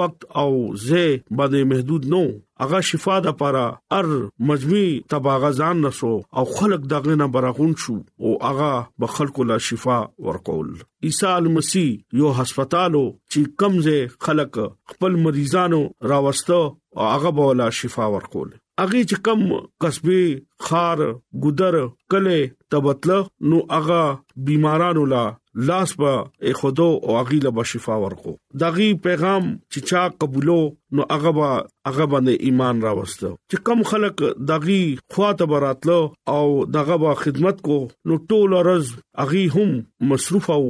وخت 0.00 0.18
او 0.42 0.50
زه 0.88 1.04
باندې 1.38 1.60
محدود 1.72 2.02
نو 2.16 2.20
اغه 2.66 2.80
شفا 2.90 3.16
د 3.26 3.36
پاره 3.40 3.64
ار 4.00 4.06
مجموعي 4.52 4.92
تباغزان 5.14 5.76
نسو 5.86 6.12
او 6.40 6.44
خلق 6.56 6.80
دغه 6.94 7.14
نه 7.22 7.26
برغون 7.36 7.72
شو 7.86 7.96
او 8.22 8.30
اغه 8.52 8.70
به 9.02 9.06
خلق 9.16 9.36
لا 9.52 9.58
شفا 9.70 9.98
ورکول 10.28 10.68
عیسی 11.08 11.56
مسیح 11.56 11.88
یو 12.20 12.28
هسپتالو 12.42 13.04
چې 13.32 13.40
کمزه 13.60 13.98
خلق 14.28 14.52
خپل 14.94 15.12
مریضانو 15.26 15.82
راوستو 16.12 16.62
او 16.96 17.02
اغه 17.16 17.30
به 17.40 17.54
لا 17.64 17.70
شفا 17.82 18.06
ورکول 18.20 18.54
اغه 18.82 18.98
چې 19.10 19.16
کم 19.26 19.40
قصبي 19.84 20.18
خار 20.64 21.00
ګدر 21.44 21.76
کله 22.12 22.34
تبتل 22.74 23.10
نو 23.52 23.56
اغه 23.78 24.02
بیمارانو 24.50 25.04
لا 25.12 25.22
لاس 25.70 25.94
په 26.02 26.52
خودو 26.58 26.86
او 27.06 27.16
اغي 27.22 27.38
له 27.46 27.64
شفا 27.70 27.96
ورکو 28.02 28.34
دغه 28.64 28.86
پیغام 29.06 29.48
چې 29.72 29.88
چا 29.90 30.02
قبولو 30.24 30.58
نو 30.98 31.06
هغه 31.14 31.32
با 31.38 31.48
هغه 31.88 32.06
باندې 32.12 32.44
ایمان 32.50 32.84
راوستو 32.88 33.32
چې 33.32 33.64
کم 33.70 33.82
خلک 33.94 34.22
دغه 34.52 34.78
خواته 35.16 35.50
براتلو 35.54 35.98
او 36.36 36.46
دغه 36.78 37.00
با 37.06 37.14
خدمت 37.24 37.60
کو 37.68 37.80
نو 38.06 38.20
ټول 38.30 38.56
ورځ 38.58 38.94
اغي 39.26 39.44
هم 39.56 39.74
مصروف 40.14 40.48
او 40.60 40.62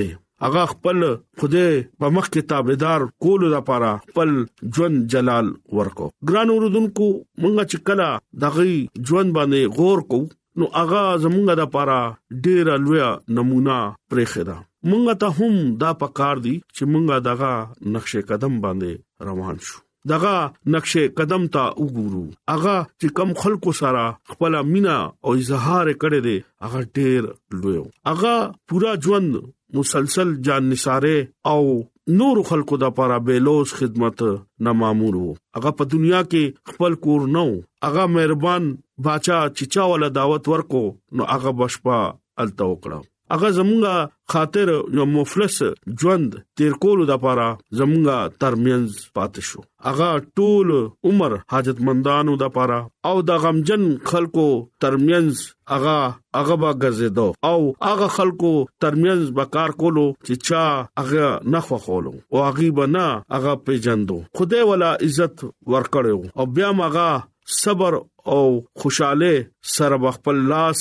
دي 0.00 0.10
هغه 0.46 0.62
خپل 0.72 0.98
خدای 1.40 1.72
په 2.00 2.06
مخ 2.14 2.26
کې 2.34 2.40
تابعدار 2.50 3.04
کول 3.24 3.42
لپاره 3.54 3.90
خپل 4.08 4.30
ژوند 4.76 4.98
جلال 5.14 5.46
ورکو 5.78 6.08
ګران 6.30 6.50
اوردونکو 6.54 7.08
مونږه 7.42 7.64
چې 7.70 7.86
کلا 7.90 8.10
دغه 8.44 8.66
ژوند 9.10 9.34
باندې 9.38 9.74
غور 9.78 10.02
کو 10.12 10.20
نو 10.60 10.68
هغه 10.76 11.02
زمونږه 11.24 11.54
د 11.58 11.60
لپاره 11.62 11.98
ډیر 12.46 12.70
لوی 12.86 13.02
نمونه 13.40 13.78
پرېخدا 14.10 14.56
مونږه 14.92 15.18
ته 15.24 15.34
هم 15.40 15.58
دا 15.82 15.90
پکار 16.04 16.42
دي 16.46 16.54
چې 16.76 16.82
مونږه 16.94 17.28
دغه 17.28 17.52
نقشې 17.98 18.30
قدم 18.30 18.62
باندې 18.64 19.30
روان 19.30 19.58
شو 19.68 19.84
دغه 20.14 20.34
نقشې 20.74 21.14
قدم 21.20 21.48
ته 21.54 21.68
وګورو 21.82 22.24
اغه 22.56 22.76
چې 23.00 23.08
کم 23.20 23.34
خلکو 23.44 23.72
سره 23.82 24.04
خپل 24.32 24.58
مینا 24.72 24.98
او 25.24 25.34
اظهار 25.42 25.92
کړي 25.92 26.20
دي 26.28 26.38
اغه 26.66 26.82
ډېر 26.82 27.62
لوی 27.64 27.80
اغه 28.14 28.36
پورا 28.68 28.94
ژوند 29.06 29.40
مسلسل 29.74 30.34
جان 30.42 30.68
نثاره 30.70 31.16
او 31.56 31.64
نور 32.20 32.36
خلکو 32.50 32.74
د 32.82 32.92
لپاره 32.92 33.16
بیلوس 33.26 33.68
خدمت 33.80 34.18
نه 34.64 34.72
مامور 34.82 35.14
وو 35.18 35.32
هغه 35.58 35.70
په 35.80 35.84
دنیا 35.96 36.20
کې 36.30 36.42
خپل 36.72 36.92
کور 37.04 37.20
نو 37.34 37.44
هغه 37.88 38.02
مهربان 38.14 38.62
باچا 39.08 39.38
چچا 39.60 39.84
ول 39.92 40.04
دعوت 40.22 40.44
ورکو 40.54 40.82
نو 41.16 41.22
هغه 41.36 41.50
بشپا 41.62 41.98
التو 42.44 42.70
کړو 42.82 43.00
هغه 43.34 43.48
زمونږه 43.58 43.94
خاطر 44.32 44.68
یو 44.96 45.04
مفلس 45.16 45.56
ژوند 46.00 46.30
تیر 46.56 46.72
کول 46.82 46.98
د 47.10 47.14
پاره 47.24 47.48
زمونږه 47.78 48.16
ترمنز 48.40 48.92
پات 49.14 49.34
شو 49.48 49.60
هغه 49.88 50.08
ټول 50.38 50.68
عمر 51.08 51.32
حاجتمندانو 51.52 52.32
د 52.42 52.54
پاره 52.56 52.80
او 53.08 53.16
د 53.28 53.30
غمجن 53.44 53.82
خلکو 54.10 54.48
ترمنز 54.84 55.34
هغه 55.72 55.98
هغه 56.38 56.54
با 56.62 56.70
ګرځیدو 56.82 57.28
او 57.50 57.58
هغه 57.88 58.08
خلکو 58.16 58.52
ترمنز 58.82 59.24
به 59.36 59.44
کار 59.56 59.70
کولو 59.80 60.06
چې 60.26 60.34
چا 60.48 60.64
هغه 61.00 61.26
نه 61.54 61.60
خوخولو 61.66 62.12
او 62.32 62.36
هغه 62.48 62.70
بنا 62.80 63.06
هغه 63.34 63.54
پیجندو 63.66 64.18
خدای 64.38 64.62
ولا 64.70 64.90
عزت 65.06 65.36
ورکړو 65.70 66.16
او 66.38 66.44
بیا 66.58 66.70
ماغه 66.80 67.10
صبر 67.50 68.00
او 68.26 68.66
خوشاله 68.76 69.50
سره 69.62 70.10
خپل 70.10 70.44
لاس 70.48 70.76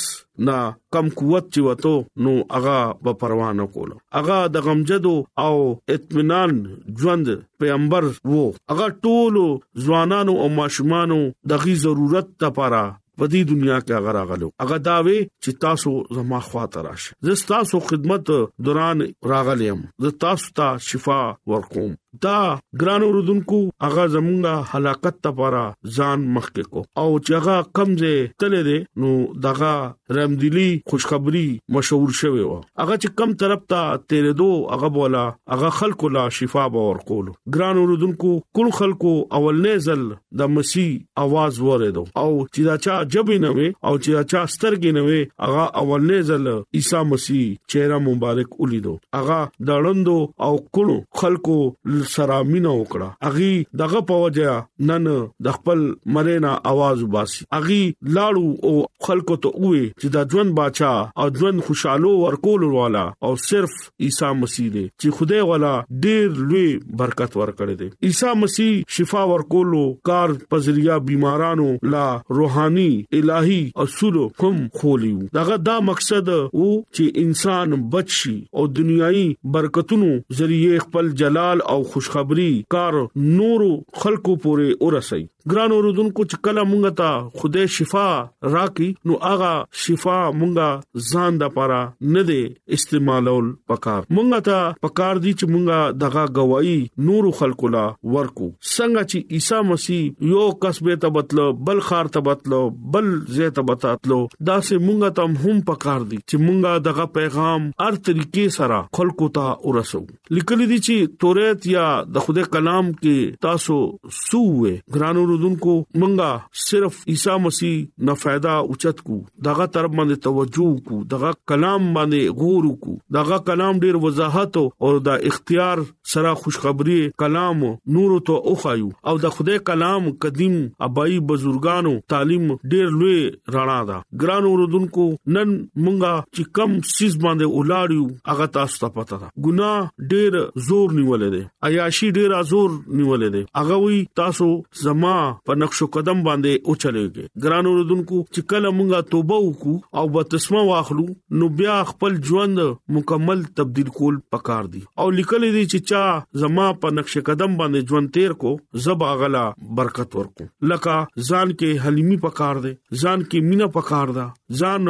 نا 0.48 0.58
کم 0.94 1.08
قوت 1.16 1.46
چې 1.54 1.64
وته 1.68 2.26
نو 2.26 2.34
اغا 2.60 2.80
به 3.08 3.14
پروا 3.24 3.52
نه 3.60 3.68
کول 3.76 3.94
اغا 4.22 4.40
د 4.56 4.66
غمجدو 4.68 5.16
او 5.46 5.58
اطمینان 5.96 6.56
ژوند 7.02 7.32
پیغمبر 7.60 8.08
وو 8.34 8.46
اغا 8.76 8.88
ټول 9.08 9.40
ځوانانو 9.88 10.36
او 10.46 10.48
ماشومانو 10.62 11.20
دغي 11.56 11.76
ضرورت 11.88 12.32
ته 12.46 12.54
پاره 12.60 12.84
په 13.22 13.28
دې 13.34 13.52
دنیا 13.52 13.78
کې 13.86 14.00
هغه 14.00 14.18
راغلو 14.20 14.52
هغه 14.66 14.78
داوي 14.90 15.18
چې 15.22 15.62
تاسو 15.68 15.94
زما 16.20 16.40
خواته 16.50 16.84
راشه 16.90 17.30
زه 17.30 17.50
تاسو 17.54 17.80
خدمت 17.92 18.36
دوران 18.70 19.08
راغلم 19.36 19.80
زه 20.08 20.12
تاسو 20.28 20.52
ته 20.62 20.84
شفاء 20.90 21.26
ورکوم 21.54 21.96
دا 22.24 22.38
ګران 22.82 23.04
اوردونکو 23.04 23.60
اغا 23.88 24.06
زمونږه 24.14 24.76
حلاکت 24.76 25.28
لپاره 25.28 25.64
ځان 25.96 26.22
مخکې 26.38 26.70
کو 26.76 26.84
او 27.02 27.08
چېغه 27.30 27.56
کمزه 27.80 28.12
تلې 28.44 28.62
دي 28.70 28.78
نو 29.04 29.10
دغه 29.46 29.72
رمدلی 30.20 30.68
خوشخبری 30.92 31.46
مشهور 31.78 32.14
شوی 32.20 32.44
و 32.50 32.54
اغه 32.58 32.98
چې 33.02 33.20
کم 33.22 33.34
طرف 33.44 33.66
ته 33.74 33.82
تیرې 34.04 34.38
دو 34.42 34.48
اغه 34.78 34.92
بولا 35.00 35.24
اغه 35.58 35.72
خلکو 35.80 36.10
لا 36.20 36.24
شفا 36.38 36.66
باور 36.78 37.02
کول 37.12 37.32
ګران 37.58 37.82
اوردونکو 37.84 38.32
کل 38.62 38.72
خلکو 38.80 39.14
اول 39.42 39.62
نزل 39.68 40.08
د 40.42 40.54
مسی 40.58 40.88
आवाज 41.26 41.60
وریدو 41.68 42.02
او 42.22 42.28
چې 42.30 42.70
دا 42.70 42.78
چا 42.88 42.98
جبې 43.18 43.46
نه 43.48 43.54
وي 43.60 43.68
او 43.72 43.96
چې 43.98 44.18
دا 44.18 44.24
چا 44.32 44.46
سترګې 44.56 44.98
نه 45.00 45.06
وي 45.10 45.22
اغه 45.50 45.70
اول 45.84 46.08
نزل 46.14 46.48
عیسی 46.82 47.04
مسیح 47.12 47.54
چهره 47.76 48.02
مبارک 48.10 48.60
ولیدو 48.60 48.98
اغه 49.22 49.40
دړندو 49.72 50.18
او 50.46 50.52
کلو 50.80 50.98
خلکو 51.24 51.58
سره 52.04 52.42
مینا 52.52 52.72
وکړه 52.76 53.08
اغي 53.30 53.54
دغه 53.82 54.02
په 54.12 54.18
وجه 54.26 54.56
نن 54.90 55.08
د 55.48 55.58
خپل 55.58 55.82
مرینا 56.18 56.54
आवाज 56.72 57.02
وباسي 57.04 57.46
اغي 57.60 57.80
لاړو 58.18 58.46
او 58.70 58.76
خلکو 59.08 59.36
ته 59.46 59.52
وې 59.60 59.92
چې 60.02 60.08
دا 60.18 60.22
ژوند 60.32 60.56
بچا 60.60 60.92
او 61.24 61.28
ژوند 61.40 61.64
خوشاله 61.70 62.12
ورکول 62.26 62.66
والا 62.76 63.04
او 63.28 63.32
صرف 63.48 63.76
عیسی 64.08 64.34
مسیح 64.44 64.70
دی 64.76 64.86
چې 65.02 65.18
خدای 65.20 65.42
والا 65.52 65.74
ډیر 66.06 66.28
لوی 66.52 66.68
برکت 67.04 67.38
ورکړي 67.42 67.76
دی 67.84 67.90
عیسی 68.10 68.34
مسیح 68.44 68.74
شفا 68.98 69.24
ورکولو 69.34 69.84
کار 70.12 70.34
پزریا 70.54 70.98
بیمارانو 71.10 71.68
لا 71.96 72.06
روحاني 72.40 72.92
الهي 73.22 73.60
اصول 73.86 74.20
کوم 74.44 74.60
خولیو 74.82 75.28
دغه 75.42 75.58
دا 75.72 75.80
مقصد 75.92 76.30
وو 76.38 76.70
چې 76.76 77.12
انسان 77.26 77.76
بچي 77.98 78.36
او 78.54 78.68
دنیایي 78.82 79.26
برکتونو 79.58 80.12
ذریعہ 80.42 80.80
خپل 80.88 81.10
جلال 81.24 81.62
او 81.74 81.82
خوشخبری 81.88 82.64
کار 82.74 82.94
نورو 83.38 83.72
خلقو 84.04 84.34
پورې 84.44 84.68
ورسي 84.86 85.24
ګران 85.52 85.72
اوردونکو 85.74 86.24
چې 86.30 86.38
کله 86.46 86.64
مونږ 86.70 86.90
ته 87.00 87.42
خدای 87.42 87.66
شفا 87.74 88.06
راکې 88.54 88.88
نو 89.10 89.18
هغه 89.28 89.52
شفا 89.84 90.16
مونږه 90.40 91.04
ځان 91.12 91.38
د 91.42 91.52
پاره 91.60 91.78
نه 92.16 92.24
دی 92.30 92.40
استعمالول 92.78 93.52
پکار 93.72 94.10
مونږ 94.18 94.42
ته 94.48 94.80
پکار 94.86 95.22
دي 95.26 95.34
چې 95.34 95.52
مونږه 95.54 96.00
دغه 96.02 96.24
گواہی 96.40 96.74
نور 97.10 97.30
خلکو 97.42 97.70
لا 97.76 97.84
ورکو 98.16 98.48
څنګه 98.48 99.06
چې 99.12 99.38
عیسی 99.38 99.62
مسیح 99.70 100.34
یو 100.34 100.44
قصبه 100.66 100.98
ته 101.06 101.14
بتلو 101.20 101.48
بل 101.72 101.80
خار 101.92 102.12
ته 102.18 102.26
بتلو 102.30 102.60
بل 102.98 103.10
زه 103.38 103.56
ته 103.60 103.68
بتاتلو 103.72 104.20
دا 104.52 104.58
سه 104.72 104.82
مونږه 104.88 105.16
ته 105.22 105.30
هم 105.48 105.64
پکار 105.72 106.10
دي 106.12 106.22
چې 106.26 106.44
مونږه 106.50 106.86
دغه 106.90 107.08
پیغام 107.20 107.72
هر 107.86 108.02
طریقې 108.10 108.60
سره 108.60 108.82
خلکو 109.02 109.32
ته 109.40 109.56
ورسو 109.70 110.04
لیکل 110.40 110.60
دي 110.74 110.82
چې 110.90 111.16
تورات 111.26 111.72
یا 111.78 111.88
د 112.20 112.28
خدای 112.30 112.46
کلام 112.60 112.94
کې 113.02 113.42
تاسو 113.50 113.80
سوې 113.88 114.78
ګرانو 115.00 115.28
اوردونکو 115.38 115.74
مونږه 116.02 116.30
صرف 116.70 116.94
عیسی 117.14 117.36
مسیح 117.46 117.76
نه 118.10 118.14
फायदा 118.24 118.54
اوچت 118.70 118.98
کو 119.10 119.16
دغه 119.50 119.66
طرف 119.78 119.92
باندې 119.98 120.16
توجه 120.28 120.84
کو 120.90 121.00
دغه 121.16 121.32
کلام 121.54 121.90
باندې 122.00 122.40
غور 122.42 122.68
کو 122.84 122.96
دغه 123.18 123.38
کلام 123.50 123.80
ډیر 123.86 123.96
وضاحت 124.06 124.58
او 124.62 124.92
د 125.10 125.26
اختیار 125.32 125.78
سره 126.12 126.34
خوشخبری 126.42 126.98
کلام 127.22 127.64
نور 127.96 128.12
ته 128.28 128.50
اوخایو 128.52 128.90
او 129.12 129.14
د 129.22 129.32
خدای 129.38 129.60
کلام 129.70 130.06
قدیم 130.26 130.54
ابای 130.88 131.16
بزرګانو 131.32 131.92
تعلیم 132.14 132.46
ډیر 132.74 132.94
لوی 133.02 133.18
رڼا 133.56 133.76
ده 133.90 133.98
ګران 134.22 134.46
اوردونکو 134.52 135.08
نن 135.38 135.52
مونږه 135.56 136.12
چې 136.36 136.54
کم 136.60 136.78
سیس 136.92 137.18
باندې 137.26 137.52
ولاړیو 137.56 138.06
هغه 138.32 138.48
تاسو 138.60 138.80
ته 138.84 138.92
پته 139.00 139.20
ده 139.24 139.48
ګناه 139.48 140.08
ډیر 140.14 140.38
زور 140.70 140.94
نیولې 141.02 141.34
ده 141.34 141.72
عیاشي 141.72 142.12
ډیر 142.20 142.36
زور 142.54 142.72
نیولې 142.78 143.36
ده 143.36 143.62
هغه 143.62 143.82
وی 143.86 144.00
تاسو 144.22 144.50
زما 144.84 145.18
په 145.52 145.60
نقش 145.66 145.84
قدم 145.98 146.24
باندې 146.30 146.68
او 146.68 146.78
چلےږي 146.86 147.46
ګران 147.48 147.72
اوردونکو 147.74 148.22
چې 148.32 148.50
کله 148.56 148.74
مونږه 148.80 149.12
توبه 149.18 149.42
وکړو 149.42 150.02
او 150.04 150.08
بتسمه 150.16 150.64
واخلو 150.72 151.08
نو 151.44 151.52
بیا 151.66 151.78
خپل 151.94 152.18
ژوند 152.34 152.66
مکمل 153.02 153.46
تبديل 153.64 153.94
کول 154.00 154.24
پکار 154.38 154.74
دي 154.78 154.86
او 155.06 155.12
لیکل 155.22 155.52
دي 155.60 155.68
چې 155.70 155.86
چا 155.98 156.06
زما 156.42 156.68
په 156.82 156.88
نقش 156.98 157.14
قدم 157.28 157.52
باندې 157.60 157.80
ژوند 157.90 158.08
تیر 158.16 158.32
کو 158.42 158.52
زبا 158.86 159.10
غلا 159.20 159.46
برکت 159.78 160.10
ورکو 160.20 160.46
لکه 160.72 160.94
ځان 161.30 161.48
کې 161.60 161.70
حلیمی 161.84 162.18
پکار 162.26 162.56
دے 162.66 162.72
ځان 163.02 163.20
کې 163.30 163.38
مینا 163.50 163.68
پکار 163.78 164.08
دا 164.18 164.26
ځان 164.60 164.82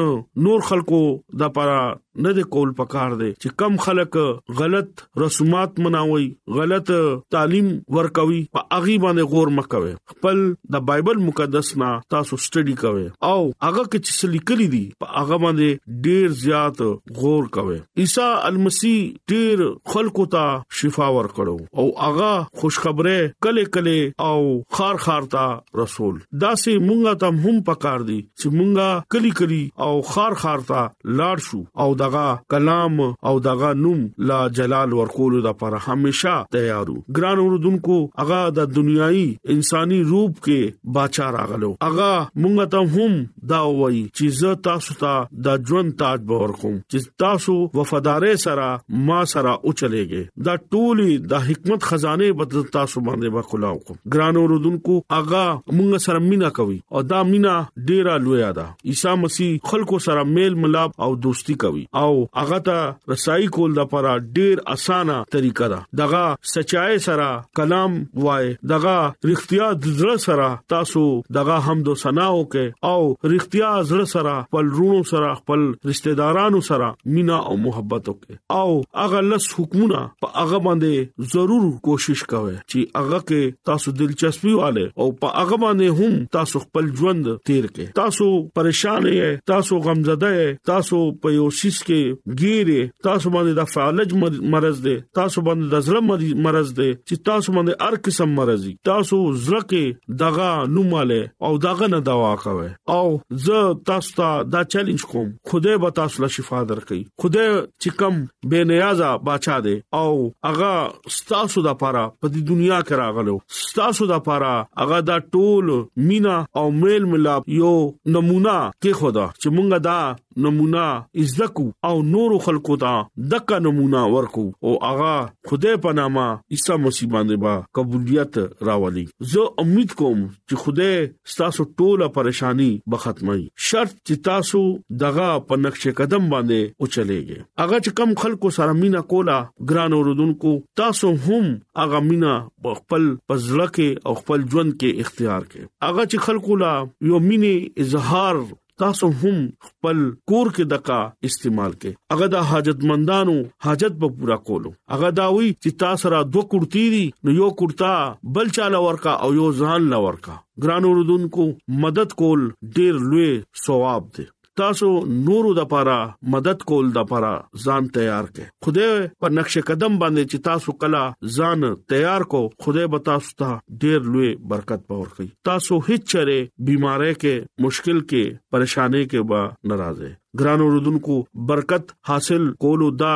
نور 0.46 0.60
خلکو 0.70 1.00
د 1.40 1.56
پاره 1.58 1.80
نه 2.26 2.32
د 2.38 2.44
کول 2.54 2.70
پکار 2.78 3.12
دی 3.18 3.28
چې 3.30 3.58
کم 3.62 3.76
خلک 3.86 4.16
غلط 4.60 5.02
رسومات 5.24 5.80
مناوي 5.88 6.24
غلط 6.60 6.92
تعلیم 7.36 7.68
ورکوي 7.98 8.40
په 8.58 8.64
اغي 8.80 8.96
باندې 9.04 9.34
غور 9.34 9.52
مکوي 9.58 9.92
خپل 10.14 10.40
د 10.76 10.84
بایبل 10.92 11.22
مقدس 11.26 11.70
نه 11.82 11.90
تاسو 12.16 12.40
سټډي 12.46 12.76
کوي 12.84 13.04
او 13.32 13.38
هغه 13.42 13.84
کې 13.90 13.98
چې 14.08 14.32
لیکلي 14.38 14.68
دي 14.76 14.82
په 15.04 15.14
هغه 15.20 15.40
باندې 15.46 16.00
ډیر 16.08 16.34
زیات 16.46 16.82
غور 17.20 17.52
کوي 17.60 17.78
عیسی 18.06 18.28
المسی 18.50 18.96
ډیر 19.36 19.64
خلکو 19.96 20.26
ته 20.38 20.58
شفا 20.82 21.12
ورکړو 21.18 21.84
او 21.84 21.88
هغه 22.08 22.34
خوشخبری 22.64 23.18
کله 23.48 23.68
کله 23.78 24.28
او 24.32 24.42
خار 24.80 25.02
خار 25.06 25.30
ته 25.38 25.84
رسول 25.84 26.20
دا 26.48 26.54
سه 26.66 26.78
مونږه 26.90 27.16
ته 27.26 27.32
هم 27.48 27.64
پکار 27.72 28.10
دي 28.12 28.20
چې 28.26 28.60
مونږه 28.60 29.16
کلی 29.18 29.36
کلی 29.44 29.64
او 29.88 29.94
خار 30.16 30.40
خار 30.46 30.68
ته 30.74 30.84
لاړ 31.22 31.48
شو 31.52 31.64
او 31.86 31.90
دا 32.02 32.06
دغه 32.10 32.40
کلام 32.52 33.16
او 33.24 33.40
دغه 33.40 33.74
نوم 33.74 34.08
لا 34.30 34.40
جلال 34.50 34.94
ورکول 34.94 35.42
د 35.44 35.58
پر 35.60 35.76
همیشا 35.86 36.36
تیارو 36.52 36.96
ګران 37.18 37.40
اوردونکو 37.44 37.98
اغا 38.24 38.40
د 38.60 38.72
دنیایي 38.76 39.26
انساني 39.56 40.00
روپ 40.12 40.38
کې 40.48 40.78
بچا 40.98 41.30
راغلو 41.38 41.72
اغا 41.90 42.12
مونږ 42.46 42.72
ته 42.76 42.96
هم 42.96 43.18
دا 43.52 43.60
وایي 43.80 44.04
چې 44.08 44.38
زه 44.42 44.60
تاسو 44.70 44.98
ته 45.04 45.42
د 45.48 45.68
ژوند 45.72 45.96
تاج 46.04 46.24
به 46.32 46.40
ورکوم 46.44 46.78
چې 46.78 47.20
تاسو 47.26 47.58
وفادارې 47.58 48.44
سره 48.46 49.04
ما 49.12 49.20
سره 49.34 49.56
او 49.56 49.76
چلےږي 49.84 50.48
دا 50.50 50.56
ټولي 50.76 51.18
د 51.34 51.46
حکمت 51.50 51.90
خزانه 51.92 52.32
بدل 52.44 52.68
تاسو 52.78 53.06
باندې 53.10 53.36
به 53.38 53.52
خلاو 53.54 53.76
کوم 53.90 54.02
ګران 54.18 54.42
اوردونکو 54.44 55.00
اغا 55.20 55.46
مونږ 55.56 56.06
سره 56.08 56.26
مینا 56.30 56.54
کوي 56.62 56.80
او 56.98 57.06
دا 57.14 57.24
مینا 57.34 57.58
ډیره 57.92 58.18
لوی 58.28 58.44
ده 58.62 58.70
عیسی 58.94 59.16
مسیح 59.26 59.62
خلکو 59.74 60.02
سره 60.10 60.24
میل 60.38 60.60
ملاب 60.68 60.98
او 61.08 61.12
دوستي 61.28 61.56
کوي 61.66 61.86
او 61.98 62.30
هغه 62.36 62.58
ته 62.60 62.96
رسای 63.12 63.48
کول 63.56 63.74
د 63.78 63.88
پر 63.92 64.06
ډیر 64.38 64.60
اسانه 64.74 65.16
طریقه 65.36 65.68
ده 65.74 65.86
دغه 66.00 66.24
سچای 66.54 66.98
سره 67.06 67.28
کلام 67.60 67.96
وای 68.26 68.50
دغه 68.72 68.96
رښتیا 69.30 69.68
زړه 70.00 70.16
سره 70.26 70.50
تاسو 70.74 71.04
دغه 71.38 71.56
حمد 71.68 71.88
او 71.94 71.96
ثنا 72.04 72.28
وکه 72.36 72.66
او 72.92 73.02
رښتیا 73.34 73.72
زړه 73.92 74.06
سره 74.14 74.34
خپل 74.50 74.66
رونو 74.78 75.02
سره 75.14 75.34
خپل 75.40 75.62
رشتہ 75.92 76.14
دارانو 76.22 76.62
سره 76.70 76.92
مینا 77.16 77.40
او 77.52 77.58
محبت 77.66 78.10
وکه 78.14 78.62
او 78.62 78.78
هغه 79.04 79.22
لس 79.32 79.50
حکمونه 79.60 80.02
په 80.26 80.34
هغه 80.38 80.62
باندې 80.70 81.32
ضرور 81.36 81.66
کوشش 81.90 82.24
کوه 82.34 82.54
چې 82.60 83.02
هغه 83.02 83.24
کې 83.26 83.58
تاسو 83.72 83.96
دلچسپي 84.04 84.56
والے 84.62 84.86
او 84.96 85.10
په 85.24 85.34
هغه 85.42 85.62
باندې 85.66 85.98
هم 86.02 86.22
تاسو 86.38 86.64
خپل 86.68 86.94
ژوند 87.02 87.34
تیر 87.52 87.70
کې 87.74 88.00
تاسو 88.04 88.30
پریشان 88.62 89.04
یې 89.04 89.48
تاسو 89.54 89.82
غمزده 89.90 90.34
یې 90.38 90.62
تاسو 90.74 91.04
په 91.26 91.38
یو 91.42 91.50
شیش 91.64 91.84
کې 91.88 92.36
ګيري 92.40 92.80
تاسو 93.08 93.30
باندې 93.36 93.60
د 93.60 93.72
فعالج 93.74 94.44
مرز 94.56 94.80
دی 94.88 94.96
تاسو 95.20 95.44
باندې 95.48 95.66
د 95.76 95.86
زړه 95.88 96.46
مرز 96.48 96.74
دی 96.80 96.90
چې 97.08 97.26
تاسو 97.30 97.56
باندې 97.58 97.88
هر 97.88 97.98
قسم 98.08 98.34
مرزي 98.42 98.74
تاسو 98.92 99.20
زړه 99.46 99.62
کې 99.72 100.20
دغه 100.24 100.50
نوماله 100.76 101.20
او 101.50 101.62
دغه 101.68 101.90
نه 101.96 102.02
دوا 102.10 102.34
کوي 102.44 102.70
او 102.98 103.18
زه 103.46 103.64
تاسو 103.92 104.14
ته 104.20 104.30
دا 104.56 104.64
چیلنج 104.76 105.08
کوم 105.14 105.32
خدای 105.52 105.78
به 105.86 105.96
تاسو 106.02 106.24
له 106.26 106.32
شفا 106.38 106.62
درکړي 106.74 107.24
خدای 107.24 107.48
چې 107.84 108.00
کم 108.04 108.22
بے 108.54 108.64
نیازه 108.74 109.12
بچا 109.30 109.58
دی 109.70 109.76
او 110.02 110.12
هغه 110.50 111.12
ستاسو 111.20 111.66
د 111.70 111.80
پاره 111.86 112.06
په 112.22 112.34
دې 112.34 112.52
دنیا 112.54 112.82
کې 112.88 113.04
راغلو 113.04 113.38
ستاسو 113.62 114.10
د 114.14 114.24
پاره 114.30 114.54
هغه 114.84 115.02
دا 115.12 115.20
ټول 115.36 115.74
مینا 116.12 116.38
او 116.62 116.66
میل 116.82 117.10
ملاب 117.16 117.52
یو 117.62 117.74
نمونه 118.18 118.58
کې 118.84 119.04
خدا 119.04 119.28
چې 119.42 119.58
مونږه 119.58 119.84
دا 119.90 120.00
نمونه 120.44 120.82
ازدکو 121.22 121.64
او 121.90 122.02
نور 122.10 122.38
خلقو 122.46 122.76
ته 122.78 123.06
دغه 123.32 123.60
نمونه 123.60 124.02
ورکو 124.16 124.42
او 124.60 124.74
اغا 124.90 125.14
خدای 125.52 125.76
په 125.78 125.92
نامه 126.00 126.26
عیسی 126.52 126.74
مسیح 126.84 127.10
باندې 127.10 127.38
با 127.46 127.54
قبولیت 127.80 128.38
راولي 128.70 129.04
زه 129.32 129.46
امید 129.64 129.94
کوم 130.02 130.22
چې 130.50 130.56
خدای 130.64 131.08
ستاسو 131.34 131.66
ټوله 131.80 132.10
پریشانی 132.20 132.70
به 132.94 132.98
ختمي 133.06 133.40
شرط 133.70 133.96
چې 133.96 134.22
تاسو 134.30 134.64
دغه 135.06 135.28
په 135.50 135.62
نقش 135.66 135.88
قدم 136.02 136.30
باندې 136.36 136.72
او 136.80 136.92
چلےږي 136.94 137.40
اغه 137.66 137.82
چې 137.86 137.98
کم 138.02 138.14
خلقو 138.26 138.54
سره 138.60 138.78
مینا 138.84 139.02
کولا 139.16 139.40
ګران 139.72 139.98
اوردونکو 140.02 140.56
تاسو 140.84 141.16
هم 141.28 141.50
اغه 141.88 142.06
مینا 142.12 142.36
خپل 142.78 143.04
پزړه 143.28 143.68
کې 143.76 144.08
او 144.10 144.14
خپل 144.22 144.42
ژوند 144.54 144.74
کې 144.74 145.06
اختیار 145.06 145.42
کړئ 145.42 145.66
اغه 145.92 146.06
چې 146.06 146.28
خلقو 146.30 146.56
لا 146.66 146.76
یو 147.12 147.20
مینه 147.26 147.84
اظهار 147.86 148.40
تاسو 148.82 149.08
هم 149.20 149.38
خپل 149.68 150.02
کور 150.32 150.50
کې 150.58 150.66
دقه 150.74 150.98
استعمال 151.30 151.72
کې 151.84 151.92
هغه 152.14 152.28
د 152.34 152.46
حاجتمندانو 152.50 153.36
حاجت 153.68 153.96
به 154.04 154.10
پورا 154.20 154.38
کولو 154.50 154.74
هغه 154.96 155.10
دا 155.22 155.26
وی 155.38 155.48
چې 155.64 155.80
تاسو 155.86 156.12
را 156.16 156.20
دوه 156.34 156.50
کورتی 156.54 156.84
دي 156.96 157.02
نو 157.28 157.36
یو 157.40 157.50
کورتا 157.64 157.92
بل 158.38 158.54
چاله 158.60 158.84
ورکا 158.88 159.16
او 159.26 159.34
یو 159.42 159.50
ځان 159.64 159.90
لورکا 159.96 160.38
ګران 160.66 160.84
اوردونکو 160.92 161.50
مدد 161.86 162.18
کول 162.24 162.48
ډیر 162.80 163.04
لوی 163.12 163.30
ثواب 163.66 164.12
دی 164.18 164.28
تاسو 164.62 164.88
نورو 165.26 165.50
د 165.58 165.66
پاره 165.74 165.96
مدد 166.36 166.64
کول 166.72 166.88
د 166.98 167.08
پاره 167.12 167.32
ځان 167.64 167.90
تیار 167.98 168.30
کړئ 168.30 168.68
خدای 168.68 169.04
په 169.24 169.32
نقش 169.40 169.58
قدم 169.72 170.00
باندې 170.04 170.32
چې 170.32 170.38
تاسو 170.48 170.76
کلا 170.84 171.04
ځان 171.36 171.68
تیار 171.94 172.26
کو 172.36 172.42
خدای 172.66 172.88
به 172.96 173.04
تاسو 173.10 173.36
ته 173.44 173.80
ډیر 173.84 174.10
لوی 174.16 174.32
برکت 174.54 174.88
پور 174.94 175.14
کوي 175.18 175.28
تاسو 175.52 175.80
هیڅ 175.90 176.02
چره 176.16 176.40
بيمارۍ 176.72 177.14
کې 177.24 177.68
مشکل 177.68 178.02
کې 178.02 178.42
پریشانې 178.56 179.14
کې 179.14 179.28
به 179.34 179.74
ناراضه 179.74 180.12
ګران 180.40 180.62
اوردونکو 180.62 181.24
برکت 181.48 181.92
حاصل 182.08 182.52
کولو 182.60 182.90
دا 183.02 183.14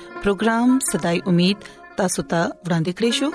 پروگرام 0.23 0.71
صداي 0.91 1.19
امید 1.31 1.59
تاسو 1.99 2.21
ته 2.31 2.39
ورانده 2.67 2.91
کړی 2.97 3.11
شو 3.19 3.27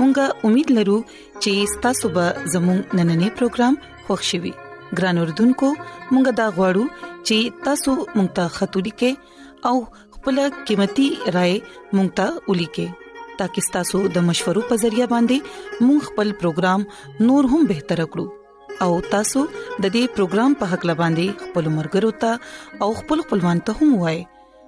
مونږه 0.00 0.24
امید 0.50 0.68
لرو 0.76 0.96
چې 1.14 1.80
تاسو 1.86 2.10
به 2.16 2.24
زموږ 2.54 2.80
نننې 2.98 3.28
پروګرام 3.38 3.74
خوښیوي 4.06 4.52
ګران 5.00 5.18
اوردونکو 5.22 5.68
مونږه 6.12 6.32
دا 6.40 6.46
غواړو 6.56 6.84
چې 7.26 7.38
تاسو 7.66 7.90
مونږ 8.16 8.28
ته 8.38 8.44
خاطري 8.56 8.92
کې 9.02 9.66
او 9.68 9.74
خپل 10.18 10.40
قیمتي 10.70 11.06
رائے 11.36 11.56
مونږ 11.96 12.08
ته 12.20 12.26
ولي 12.48 12.68
کې 12.78 13.34
تاکي 13.40 13.64
تاسو 13.76 14.00
د 14.16 14.24
مشورو 14.30 14.62
په 14.70 14.80
ذریعہ 14.84 15.08
باندې 15.14 15.84
مونږ 15.88 16.06
خپل 16.08 16.32
پروګرام 16.44 17.26
نور 17.32 17.50
هم 17.56 17.68
بهتر 17.74 18.02
کړو 18.14 18.86
او 18.86 18.90
تاسو 19.16 19.44
د 19.58 19.84
دې 19.90 20.16
پروګرام 20.16 20.56
په 20.62 20.72
حق 20.72 20.88
لباندې 20.92 21.50
خپل 21.50 21.70
مرګرو 21.76 22.14
ته 22.24 22.84
او 22.86 22.90
خپل 23.02 23.22
خپلوان 23.28 23.62
ته 23.68 23.78
هم 23.82 23.94
وایي 24.06 24.24